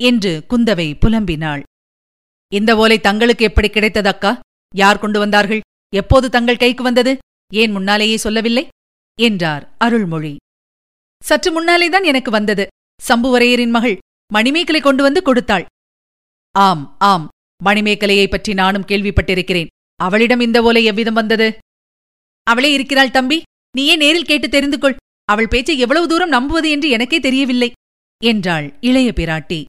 என்று 0.00 0.32
குந்தவை 0.50 0.94
புலம்பினாள். 1.00 1.62
இந்த 2.52 2.76
ஓலை 2.76 3.00
தங்களுக்கு 3.00 3.44
எப்படி 3.44 3.68
கிடைத்தது 3.68 4.08
அக்கா? 4.08 4.40
யார் 4.74 4.98
கொண்டு 4.98 5.18
வந்தார்கள்? 5.18 5.60
எப்போது 5.94 6.30
தங்கள் 6.30 6.56
கைக்கு 6.56 6.82
வந்தது? 6.82 7.18
ஏன் 7.52 7.70
முன்னாலேயே 7.70 8.16
சொல்லவில்லை? 8.16 8.68
என்றார் 9.18 9.64
அருள்மொழி. 9.78 10.36
சற்று 11.22 11.50
முன்னாலேதான் 11.50 12.04
எனக்கு 12.04 12.30
வந்தது. 12.30 12.66
சம்புவரையரின் 13.00 13.70
மகள் 13.70 13.98
மணிமேகலை 14.32 14.80
கொண்டு 14.80 15.02
வந்து 15.02 15.22
கொடுத்தாள். 15.22 15.64
ஆம் 16.54 16.96
ஆம் 16.98 17.26
மணிமேகலையை 17.64 18.26
பற்றி 18.28 18.54
நானும் 18.54 18.86
கேள்விப்பட்டிருக்கிறேன். 18.88 19.66
அவளிடம் 19.96 20.40
இந்த 20.40 20.62
ஓலை 20.62 20.84
எவ்விதம் 20.84 21.14
வந்தது? 21.14 21.58
அவளே 22.42 22.72
இருக்கிறாள் 22.72 23.10
தம்பி 23.10 23.42
நீயே 23.76 23.96
நேரில் 23.96 24.24
கேட்டு 24.24 24.48
தெரிந்து 24.48 24.78
கொள். 24.78 24.96
அவள் 25.24 25.48
பேச்சை 25.48 25.78
எவ்வளவு 25.78 26.08
தூரம் 26.08 26.28
நம்புவது 26.28 26.70
என்று 26.70 26.88
எனக்கே 26.88 27.20
தெரியவில்லை 27.20 27.72
என்றாள் 28.24 28.74
இளைய 28.80 29.12
பிராட்டி. 29.16 29.64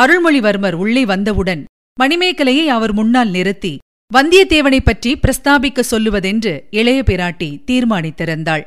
அருள்மொழிவர்மர் 0.00 0.72
உள்ளே 0.72 1.04
வந்தவுடன் 1.04 1.64
மணிமேகலையை 2.00 2.66
அவர் 2.66 2.92
முன்னால் 2.92 3.28
நிறுத்தி 3.28 3.78
வந்தியத்தேவனைப் 4.14 4.84
பற்றி 4.84 5.16
பிரஸ்தாபிக்க 5.16 5.82
சொல்லுவதென்று 5.90 6.60
இளைய 6.70 7.02
பிராட்டி 7.06 7.58
தீர்மானித்திருந்தாள். 7.66 8.64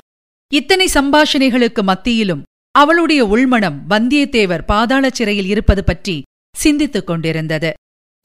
இத்தனை 0.53 0.89
சம்பாஷணைகளுக்கு 0.93 1.81
மத்தியிலும் 1.81 2.43
அவளுடைய 2.72 3.25
உள்மனம் 3.25 3.86
வந்தியத்தேவர் 3.89 4.65
பாதாள 4.65 5.10
சிறையில் 5.10 5.46
இருப்பது 5.46 5.84
பற்றி 5.84 6.22
சிந்தித்துக் 6.55 7.07
கொண்டிருந்தது. 7.07 7.74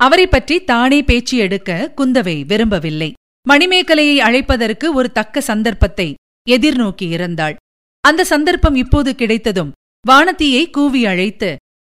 அவரைப் 0.02 0.30
பற்றி 0.30 0.64
தானே 0.64 1.02
பேச்சு 1.02 1.36
எடுக்க 1.36 1.92
குந்தவை 1.96 2.46
விரும்பவில்லை. 2.46 3.12
மணிமேகலையை 3.48 4.16
அழைப்பதற்கு 4.18 4.92
ஒரு 4.92 5.12
தக்க 5.12 5.40
சந்தர்ப்பத்தை 5.40 6.14
எதிர்நோக்கியிருந்தாள் 6.50 7.56
அந்த 8.00 8.24
சந்தர்ப்பம் 8.24 8.74
இப்போது 8.74 9.14
கிடைத்ததும் 9.14 9.72
வானதியை 10.08 10.70
கூவி 10.70 11.06
அழைத்து 11.06 11.56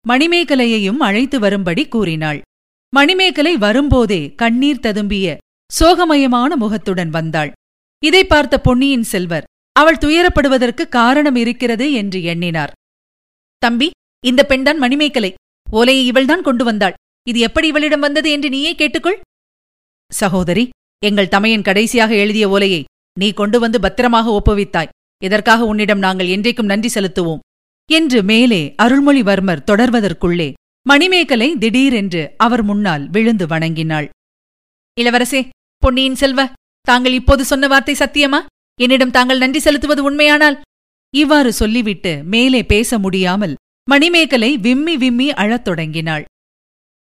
மணிமேகலையையும் 0.09 0.97
அழைத்து 0.97 1.39
வரும்படி 1.39 1.89
கூறினாள். 1.89 2.41
மணிமேகலை 2.95 3.57
வரும்போதே 3.57 4.35
கண்ணீர் 4.35 4.83
ததும்பிய 4.83 5.37
சோகமயமான 5.81 6.55
முகத்துடன் 6.55 7.11
வந்தாள். 7.11 7.53
இதை 8.05 8.25
பார்த்த 8.25 8.61
பொன்னியின் 8.61 9.03
செல்வர் 9.03 9.45
அவள் 9.73 9.97
துயரப்படுவதற்கு 9.97 10.89
காரணம் 10.89 11.37
இருக்கிறது 11.37 11.93
என்று 11.93 12.23
எண்ணினார். 12.23 12.73
தம்பி 13.59 13.91
இந்த 14.25 14.45
பெண்தான் 14.45 14.79
மணிமேகலை. 14.79 15.35
ஓலையை 15.71 16.07
இவள்தான் 16.07 16.43
கொண்டு 16.43 16.65
வந்தாள். 16.65 16.95
இது 17.27 17.39
எப்படி 17.41 17.67
இவளிடம் 17.67 18.05
வந்தது 18.07 18.29
என்று 18.31 18.49
நீயே 18.49 18.73
கேட்டுக்கொள். 18.75 19.19
சகோதரி 20.11 20.65
எங்கள் 21.03 21.33
தமையன் 21.35 21.67
கடைசியாக 21.69 22.13
எழுதிய 22.15 22.47
ஓலையை 22.49 22.83
நீ 23.21 23.29
கொண்டு 23.33 23.57
வந்து 23.61 23.79
பத்திரமாக 23.81 24.33
ஒப்புவித்தாய். 24.39 24.91
இதற்காக 25.23 25.65
உன்னிடம் 25.65 25.99
நாங்கள் 25.99 26.33
என்றைக்கும் 26.35 26.71
நன்றி 26.73 26.91
செலுத்துவோம். 26.95 27.43
என்று 27.91 28.19
மேலே 28.23 28.63
அருள்மொழிவர்மர் 28.83 29.67
தொடர்வதற்குள்ளே 29.71 30.49
மணிமேகலை 30.87 31.49
திடீரென்று 31.59 32.23
அவர் 32.37 32.63
முன்னால் 32.63 33.05
விழுந்து 33.11 33.47
வணங்கினாள். 33.47 34.09
இளவரசே 34.97 35.41
பொன்னியின் 35.83 36.19
செல்வ 36.23 36.41
தாங்கள் 36.89 37.13
இப்போது 37.13 37.43
சொன்ன 37.45 37.69
வார்த்தை 37.69 37.95
சத்தியமா? 37.99 38.41
என்னிடம் 38.81 39.15
தாங்கள் 39.17 39.39
நன்றி 39.39 39.61
செலுத்துவது 39.61 40.03
உண்மையானால்? 40.03 40.57
இவ்வாறு 41.15 41.51
சொல்லிவிட்டு 41.53 42.13
மேலே 42.25 42.61
பேச 42.65 42.99
முடியாமல் 42.99 43.55
மணிமேகலை 43.89 44.51
விம்மி 44.57 44.95
விம்மி 44.97 45.29
அழத் 45.43 45.65
தொடங்கினாள். 45.65 46.25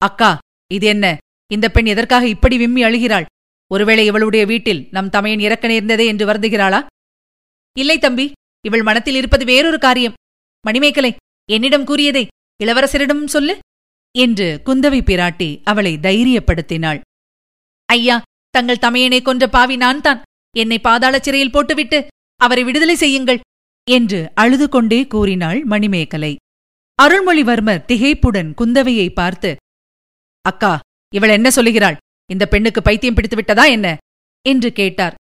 அக்கா 0.06 0.30
இது 0.70 0.86
என்ன? 0.86 1.06
இந்த 1.50 1.66
பெண் 1.74 1.88
எதற்காக 1.92 2.24
இப்படி 2.34 2.56
விம்மி 2.56 2.82
அழுகிறாள்? 2.84 3.26
ஒருவேளை 3.70 4.02
இவளுடைய 4.06 4.42
வீட்டில் 4.46 4.82
நம் 4.90 5.12
தமையன் 5.14 5.42
இறக்க 5.46 5.64
நேர்ந்ததே 5.68 6.04
என்று 6.06 6.24
வருந்துகிறாளா? 6.26 6.80
இல்லை 7.76 7.96
தம்பி. 7.98 8.26
இவள் 8.64 8.84
மனத்தில் 8.88 9.14
இருப்பது 9.14 9.44
வேறொரு 9.44 9.78
காரியம். 9.78 10.16
மணிமேகலை 10.64 11.10
என்னிடம் 11.48 11.84
கூறியதை 11.84 12.24
இளவரசரிடம் 12.60 13.24
சொல்லு 13.34 13.54
என்று 14.14 14.48
குந்தவை 14.66 15.00
பிராட்டி 15.08 15.50
அவளை 15.70 15.92
தைரியப்படுத்தினாள். 16.06 17.00
ஐயா 17.88 18.16
தங்கள் 18.54 18.82
தமையனை 18.84 19.20
கொன்ற 19.22 19.44
பாவி 19.48 19.76
நான் 19.76 20.00
தான் 20.00 20.22
என்னை 20.56 20.78
பாதாள 20.78 21.14
சிறையில் 21.18 21.54
போட்டுவிட்டு 21.54 21.98
அவரை 22.40 22.62
விடுதலை 22.64 22.96
செய்யுங்கள் 22.96 23.40
என்று 23.88 24.20
அழுது 24.34 24.66
கொண்டே 24.68 25.00
கூறினாள் 25.06 25.60
மணிமேகலை. 25.64 26.32
அருள்மொழிவர்மர் 26.98 27.84
திகைப்புடன் 27.90 28.50
குந்தவையை 28.60 29.08
பார்த்து 29.12 29.50
அக்கா 30.50 30.72
இவள் 31.12 31.28
என்ன 31.28 31.48
சொல்லுகிறாள்? 31.50 31.96
இந்த 32.30 32.44
பெண்ணுக்கு 32.46 32.80
பைத்தியம் 32.82 33.14
பிடித்து 33.14 33.36
விட்டதா 33.36 33.64
என்ன? 33.76 33.86
என்று 34.46 34.68
கேட்டார். 34.72 35.14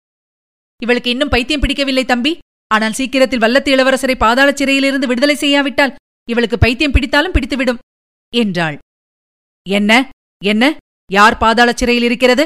இவளுக்கு 0.82 1.10
இன்னும் 1.10 1.32
பைத்தியம் 1.34 1.60
பிடிக்கவில்லை 1.60 2.04
தம்பி. 2.04 2.32
ஆனால் 2.70 2.92
சீக்கிரத்தில் 2.92 3.40
வல்லத்து 3.40 3.70
இளவரசரை 3.74 4.16
பாதாள 4.16 4.48
சிறையிலிருந்து 4.52 5.06
விடுதலை 5.06 5.34
செய்யாவிட்டால் 5.34 5.94
இவளுக்கு 6.28 6.56
பைத்தியம் 6.58 6.94
பிடித்தாலும் 6.94 7.34
பிடித்துவிடும் 7.34 7.80
என்றாள். 8.32 8.76
என்ன? 9.66 9.92
என்ன? 10.42 10.64
யார் 11.10 11.36
பாதாள 11.38 11.68
சிறையில் 11.72 12.06
இருக்கிறது? 12.08 12.44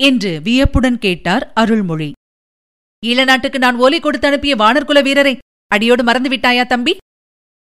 என்று 0.00 0.30
வியப்புடன் 0.42 0.98
கேட்டார் 0.98 1.44
அருள்மொழி. 1.54 2.10
ஈழநாட்டுக்கு 3.02 3.58
நான் 3.58 3.76
ஓலை 3.76 3.98
கொடுத்து 4.00 4.26
அனுப்பிய 4.26 4.54
வானர்குல 4.56 5.00
வீரரை 5.02 5.34
அடியோடு 5.70 6.02
மறந்துவிட்டாயா 6.04 6.64
தம்பி? 6.66 6.94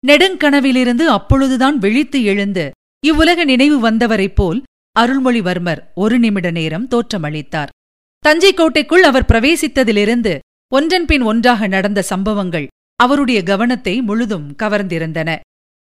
நெடுங்கனவிலிருந்து 0.03 1.05
அப்பொழுதுதான் 1.17 1.77
விழித்து 1.77 2.19
எழுந்து 2.23 2.65
இவ்வுலக 3.03 3.43
நினைவு 3.43 3.77
வந்தவரைப் 3.79 4.35
போல் 4.35 4.59
அருள்மொழிவர்மர் 4.95 5.81
ஒரு 5.95 6.19
நிமிட 6.19 6.51
நேரம் 6.51 6.87
தோற்றமளித்தார். 6.87 7.71
தஞ்சை 8.19 8.53
கோட்டைக்குள் 8.53 9.03
அவர் 9.03 9.27
பிரவேசித்ததிலிருந்து 9.27 10.33
ஒன்றன்பின் 10.75 11.21
ஒன்றாக 11.21 11.67
நடந்த 11.67 12.01
சம்பவங்கள் 12.01 12.67
அவருடைய 12.99 13.43
கவனத்தை 13.43 14.01
முழுதும் 14.01 14.55
கவர்ந்திருந்தன. 14.63 15.29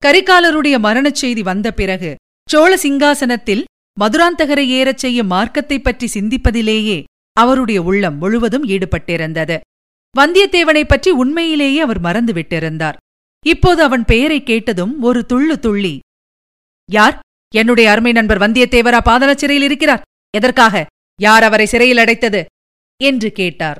கரிகாலருடைய 0.01 0.79
மரணச் 0.79 1.15
செய்தி 1.15 1.41
வந்த 1.41 1.71
பிறகு 1.71 2.15
சோழ 2.49 2.79
சிங்காசனத்தில் 2.83 3.63
மதுராந்தகரை 3.97 4.65
ஏறச் 4.69 4.97
செய்யும் 4.97 5.31
மார்க்கத்தைப் 5.31 5.83
பற்றி 5.83 6.07
சிந்திப்பதிலேயே 6.13 7.03
அவருடைய 7.37 7.81
உள்ளம் 7.81 8.17
முழுவதும் 8.17 8.65
ஈடுபட்டிருந்தது. 8.65 9.57
வந்தியத்தேவனைப் 10.15 10.87
பற்றி 10.87 11.11
உண்மையிலேயே 11.11 11.79
அவர் 11.79 12.01
மறந்துவிட்டிருந்தார். 12.01 12.97
இப்போது 13.45 13.83
அவன் 13.83 14.05
பெயரைக் 14.05 14.45
கேட்டதும் 14.45 15.01
ஒரு 15.01 15.25
துள்ளு 15.25 15.59
துள்ளி 15.59 15.93
யார்? 16.91 17.19
என்னுடைய 17.55 17.91
அருமை 17.91 18.11
நண்பர் 18.11 18.37
வந்தியத்தேவரா 18.37 19.01
பாதாள 19.01 19.35
சிறையில் 19.35 19.63
இருக்கிறார். 19.63 20.01
எதற்காக? 20.37 20.85
யார் 21.21 21.43
அவரை 21.43 21.65
சிறையில் 21.65 21.97
அடைத்தது? 21.97 22.45
என்று 23.03 23.31
கேட்டார். 23.31 23.77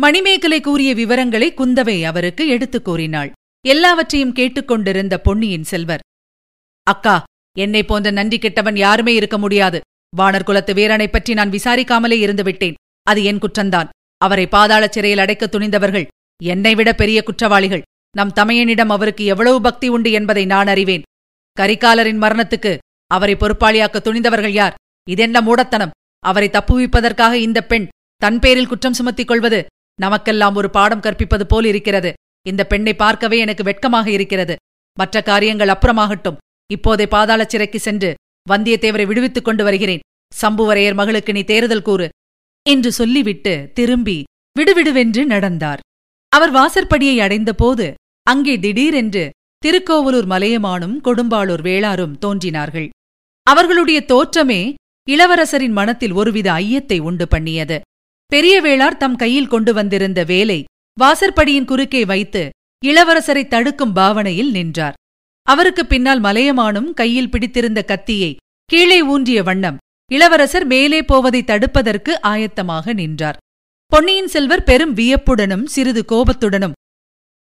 மணிமேகலை 0.00 0.60
கூறிய 0.60 0.94
விவரங்களை 0.94 1.54
குந்தவை 1.54 2.02
அவருக்கு 2.02 2.48
எடுத்துக் 2.48 2.84
கூறினாள். 2.84 3.32
எல்லாவற்றையும் 3.66 4.32
கேட்டுக்கொண்டிருந்த 4.32 5.18
பொன்னியின் 5.18 5.64
செல்வர் 5.64 6.00
அக்கா 6.82 7.22
என்னை 7.58 7.84
போன்ற 7.84 8.10
நன்றி 8.10 8.38
கெட்டவன் 8.38 8.76
யாருமே 8.76 9.14
இருக்க 9.14 9.38
முடியாது. 9.38 9.80
வானர் 10.16 10.44
குலத்து 10.44 10.74
வீரனைப் 10.74 11.12
பற்றி 11.12 11.34
நான் 11.34 11.50
விசாரிக்காமலே 11.50 12.16
இருந்துவிட்டேன். 12.26 12.74
அது 13.02 13.24
என் 13.24 13.38
குற்றந்தான் 13.38 13.88
அவரை 14.18 14.46
பாதாள 14.46 14.88
சிறையில் 14.88 15.18
அடைக்க 15.18 15.48
துணிந்தவர்கள் 15.52 16.06
என்னை 16.42 16.74
விட 16.74 16.92
பெரிய 16.92 17.22
குற்றவாளிகள். 17.22 17.82
நம் 18.16 18.32
தமையனிடம் 18.32 18.88
அவருக்கு 18.88 19.24
எவ்வளவு 19.24 19.60
பக்தி 19.60 19.88
உண்டு 19.88 20.12
என்பதை 20.12 20.44
நான் 20.44 20.66
அறிவேன். 20.66 21.02
கரிகாலரின் 21.58 22.22
மரணத்துக்கு 22.22 22.72
அவரை 23.10 23.34
பொறுப்பாளியாக்க 23.34 23.98
துணிந்தவர்கள் 24.00 24.54
யார்? 24.60 24.74
இதென்ன 25.06 25.40
மூடத்தனம்! 25.40 25.94
அவரை 26.24 26.48
தப்புவிப்பதற்காக 26.48 27.34
இந்த 27.46 27.60
பெண் 27.64 27.86
தன் 28.22 28.38
பேரில் 28.38 28.66
குற்றம் 28.66 28.96
சுமத்திக் 28.98 29.26
கொள்வது 29.26 29.60
நமக்கெல்லாம் 29.98 30.54
ஒரு 30.54 30.68
பாடம் 30.70 31.00
கற்பிப்பது 31.00 31.44
போல் 31.46 31.64
இருக்கிறது. 31.64 32.10
இந்த 32.46 32.62
பெண்ணை 32.66 32.94
பார்க்கவே 32.94 33.38
எனக்கு 33.38 33.62
வெட்கமாக 33.62 34.06
இருக்கிறது. 34.10 34.54
மற்ற 34.96 35.22
காரியங்கள் 35.22 35.68
அப்புறமாகட்டும். 35.68 36.38
இப்போதே 36.70 37.06
பாதாள 37.06 37.40
சிறைக்கு 37.44 37.78
சென்று 37.80 38.10
வந்தியத்தேவரை 38.50 39.06
விடுவித்துக் 39.06 39.44
கொண்டு 39.44 39.64
வருகிறேன். 39.64 40.04
சம்புவரையர் 40.32 40.94
மகளுக்கு 40.94 41.32
நீ 41.32 41.42
தேறுதல் 41.42 41.82
கூறு. 41.82 42.06
என்று 42.66 42.92
சொல்லிவிட்டு 42.92 43.54
திரும்பி 43.74 44.18
விடுவிடுவென்று 44.56 45.22
நடந்தார். 45.24 45.80
அவர் 46.32 46.50
வாசற்படியை 46.50 47.16
அடைந்தபோது 47.20 47.86
அங்கே 48.26 48.54
திடீரென்று 48.58 49.24
திருக்கோவலூர் 49.64 50.26
மலையமானும் 50.26 50.96
கொடும்பாளூர் 51.04 51.62
வேளாரும் 51.62 52.18
தோன்றினார்கள். 52.18 52.88
அவர்களுடைய 53.46 54.04
தோற்றமே 54.12 54.74
இளவரசரின் 55.08 55.74
மனத்தில் 55.78 56.12
ஒருவித 56.12 56.52
ஐயத்தை 56.52 56.98
உண்டு 56.98 57.26
பண்ணியது. 57.28 57.80
பெரிய 58.32 58.54
வேளார் 58.62 59.00
தம் 59.02 59.16
கையில் 59.16 59.50
கொண்டு 59.54 59.72
வந்திருந்த 59.74 60.24
வேலை 60.24 60.58
வாசற்படியின் 61.00 61.64
குறுக்கே 61.64 62.02
வைத்து 62.04 62.42
இளவரசரை 62.82 63.44
தடுக்கும் 63.48 63.92
பாவனையில் 63.92 64.50
நின்றார். 64.50 64.96
அவருக்கு 65.46 65.86
பின்னால் 65.86 66.20
மலையமானும் 66.20 66.88
கையில் 66.92 67.30
பிடித்திருந்த 67.30 67.82
கத்தியை 67.82 68.36
கீழே 68.70 69.02
ஊன்றிய 69.02 69.42
வண்ணம் 69.42 69.80
இளவரசர் 70.10 70.66
மேலே 70.66 71.02
போவதை 71.02 71.42
தடுப்பதற்கு 71.42 72.12
ஆயத்தமாக 72.22 72.92
நின்றார். 72.92 73.38
பொன்னியின் 73.92 74.32
செல்வர் 74.36 74.66
பெரும் 74.70 74.94
வியப்புடனும் 74.94 75.68
சிறிது 75.74 76.04
கோபத்துடனும் 76.12 76.76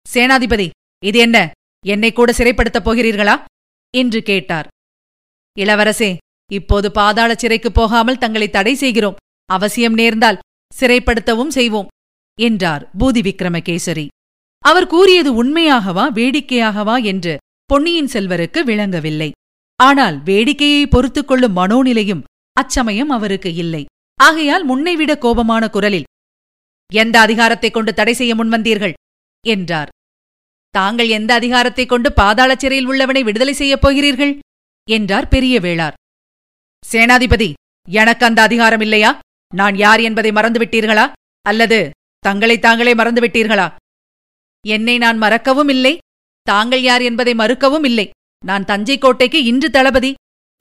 சேனாதிபதி 0.06 0.70
இது 1.04 1.20
என்ன? 1.20 1.38
என்னை 1.86 2.12
கூட 2.12 2.32
சிறைப்படுத்தப் 2.32 2.90
போகிறீர்களா? 2.90 3.44
என்று 3.98 4.24
கேட்டார். 4.24 4.68
இளவரசே 5.60 6.18
இப்போது 6.52 6.92
பாதாள 6.92 7.36
சிறைக்குப் 7.36 7.74
போகாமல் 7.74 8.18
தங்களை 8.18 8.50
தடை 8.50 8.76
செய்கிறோம். 8.76 9.16
அவசியம் 9.46 9.94
நேர்ந்தால் 9.94 10.40
சிறைப்படுத்தவும் 10.80 11.48
செய்வோம் 11.48 11.88
என்றார் 12.42 12.90
பூதி 13.00 13.22
விக்ரமகேசரி. 13.22 14.08
அவர் 14.60 14.88
கூறியது 14.88 15.46
உண்மையாகவா 15.46 16.12
வேடிக்கையாகவா 16.14 17.04
என்று 17.04 17.38
பொன்னியின் 17.66 18.08
செல்வருக்கு 18.08 18.64
விளங்கவில்லை. 18.64 19.32
ஆனால் 19.76 20.24
வேடிக்கையை 20.24 20.86
பொறுத்துக் 20.90 21.28
கொள்ளும் 21.28 21.56
மனோநிலையும் 21.58 22.24
அச்சமயம் 22.54 23.10
அவருக்கு 23.10 23.54
இல்லை. 23.54 23.86
ஆகையால் 24.20 24.66
முன்னைவிட 24.66 25.18
கோபமான 25.18 25.70
குரலில் 25.70 26.04
எந்த 26.94 27.26
அதிகாரத்தைக் 27.26 27.72
கொண்டு 27.72 27.94
தடை 27.94 28.14
செய்ய 28.14 28.36
முன்வந்தீர்கள்? 28.36 28.94
என்றார். 29.48 29.90
தாங்கள் 30.76 31.08
எந்த 31.08 31.40
அதிகாரத்தைக் 31.40 31.86
கொண்டு 31.86 32.14
பாதாள 32.14 32.56
சிறையில் 32.56 32.88
உள்ளவனை 32.88 33.24
விடுதலை 33.24 33.54
செய்யப் 33.54 33.82
போகிறீர்கள்? 33.82 34.40
என்றார் 34.90 35.28
பெரிய 35.28 35.60
வேளார் 35.60 35.92
சேனாதிபதி 36.92 37.54
எனக்கு 37.90 38.26
அந்த 38.26 38.42
அதிகாரம் 38.42 38.80
இல்லையா? 38.80 39.20
நான் 39.56 39.76
யார் 39.76 40.00
என்பதை 40.00 40.32
மறந்துவிட்டீர்களா? 40.32 41.12
அல்லது 41.42 41.90
தங்களை 42.20 42.60
தாங்களே 42.60 42.94
மறந்துவிட்டீர்களா? 42.94 43.76
என்னை 44.68 44.98
நான் 44.98 45.18
மறக்கவும் 45.18 45.70
இல்லை. 45.70 45.98
தாங்கள் 46.42 46.82
யார் 46.82 47.02
என்பதை 47.02 47.34
மறுக்கவும் 47.34 47.86
இல்லை. 47.86 48.10
நான் 48.46 48.66
தஞ்சை 48.66 48.98
கோட்டைக்கு 48.98 49.44
இன்று 49.44 49.70
தளபதி. 49.70 50.14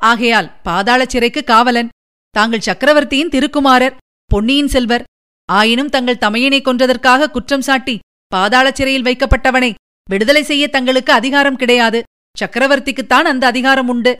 ஆகையால் 0.02 0.60
பாதாள 0.62 1.04
சிறைக்கு 1.06 1.44
காவலன். 1.44 1.88
தாங்கள் 2.30 2.60
சக்கரவர்த்தியின் 2.60 3.28
திருக்குமாரர் 3.28 3.96
பொன்னியின் 4.24 4.68
செல்வர். 4.68 5.04
ஆயினும் 5.52 5.88
தங்கள் 5.88 6.18
தமையனை 6.18 6.60
கொன்றதற்காக 6.62 7.30
குற்றம் 7.30 7.62
சாட்டி 7.62 7.98
பாதாள 8.26 8.70
சிறையில் 8.72 9.02
வைக்கப்பட்டவனை 9.02 9.74
விடுதலை 10.10 10.42
செய்ய 10.42 10.68
தங்களுக்கு 10.68 11.12
அதிகாரம் 11.12 11.56
கிடையாது. 11.56 12.02
சக்கரவர்த்திக்குத்தான் 12.36 13.28
அந்த 13.32 13.46
அதிகாரம் 13.46 13.88
உண்டு. 13.88 14.16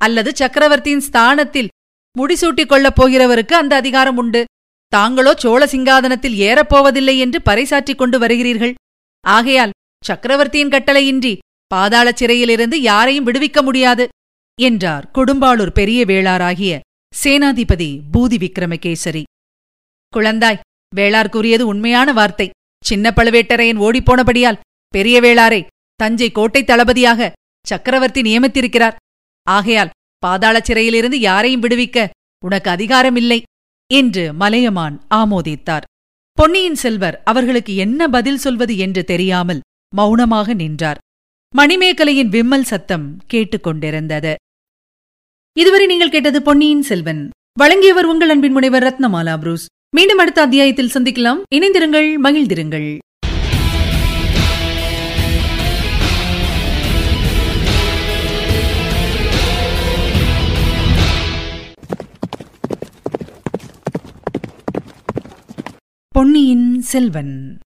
அல்லது 0.00 0.30
சக்கரவர்த்தியின் 0.36 1.00
ஸ்தானத்தில் 1.00 1.72
முடிசூட்டிக் 2.16 2.66
கொள்ளப் 2.66 2.98
போகிறவருக்கு 3.00 3.54
அந்த 3.62 3.76
அதிகாரம் 3.76 4.16
உண்டு. 4.16 4.44
தாங்களோ 4.92 5.32
சோழ 5.36 5.66
சிங்காதனத்தில் 5.66 6.36
ஏறப்போவதில்லை 6.48 7.18
என்று 7.18 7.38
பறைசாற்றிக் 7.44 8.00
கொண்டு 8.02 8.18
வருகிறீர்கள். 8.18 8.74
ஆகையால் 9.24 9.74
சக்கரவர்த்தியின் 10.04 10.68
கட்டளையின்றி 10.68 11.34
பாதாள 11.66 12.12
சிறையிலிருந்து 12.12 12.76
யாரையும் 12.80 13.26
விடுவிக்க 13.26 13.62
முடியாது 13.62 14.04
என்றார் 14.60 15.10
கொடும்பாளூர் 15.14 15.72
பெரிய 15.78 16.04
வேளாராகிய 16.04 16.74
சேனாதிபதி 17.14 17.90
பூதி 18.12 18.36
விக்ரமகேசரி 18.44 19.22
குழந்தாய் 20.12 20.62
வேளார் 20.96 21.28
கூறியது 21.28 21.66
உண்மையான 21.66 22.12
வார்த்தை. 22.12 22.50
சின்ன 22.84 23.12
பழுவேட்டரையன் 23.16 23.80
ஓடிப்போனபடியால் 23.86 24.58
பெரிய 24.88 25.16
வேளாரை 25.20 25.60
தஞ்சை 26.00 26.28
கோட்டை 26.30 26.64
தளபதியாக 26.64 27.32
சக்கரவர்த்தி 27.66 28.20
நியமித்திருக்கிறார். 28.22 28.96
ஆகையால் 29.46 29.94
பாதாள 30.18 30.56
சிறையிலிருந்து 30.60 31.18
யாரையும் 31.20 31.62
விடுவிக்க 31.62 32.08
உனக்கு 32.44 32.70
அதிகாரமில்லை 32.70 33.42
என்று 33.90 34.24
மலையமான் 34.32 34.96
ஆமோதித்தார். 35.14 35.86
பொன்னியின் 36.32 36.74
செல்வர் 36.74 37.20
அவர்களுக்கு 37.24 37.72
என்ன 37.76 38.08
பதில் 38.08 38.42
சொல்வது 38.44 38.74
என்று 38.78 39.04
தெரியாமல் 39.04 39.60
மௌனமாக 39.94 40.54
நின்றார். 40.54 40.98
மணிமேகலையின் 41.54 42.32
விம்மல் 42.34 42.68
சத்தம் 42.70 43.06
கேட்டுக்கொண்டிருந்தது 43.32 44.34
இதுவரை 45.52 45.86
நீங்கள் 45.86 46.10
கேட்டது 46.10 46.42
பொன்னியின் 46.42 46.82
செல்வன். 46.82 47.22
வழங்கியவர் 47.58 48.04
உங்கள் 48.04 48.28
அன்பின் 48.28 48.52
முனைவர் 48.52 48.82
ரத்னமாலா 48.82 49.34
புரூஸ். 49.38 49.66
மீண்டும் 49.96 50.18
அடுத்த 50.18 50.40
அத்தியாயத்தில் 50.42 50.92
சந்திக்கலாம். 50.94 51.40
இணைந்திருங்கள் 51.54 52.08
மகிழ்ந்திருங்கள். 52.26 52.88
பொன்னியின் 66.16 66.80
செல்வன். 66.80 67.58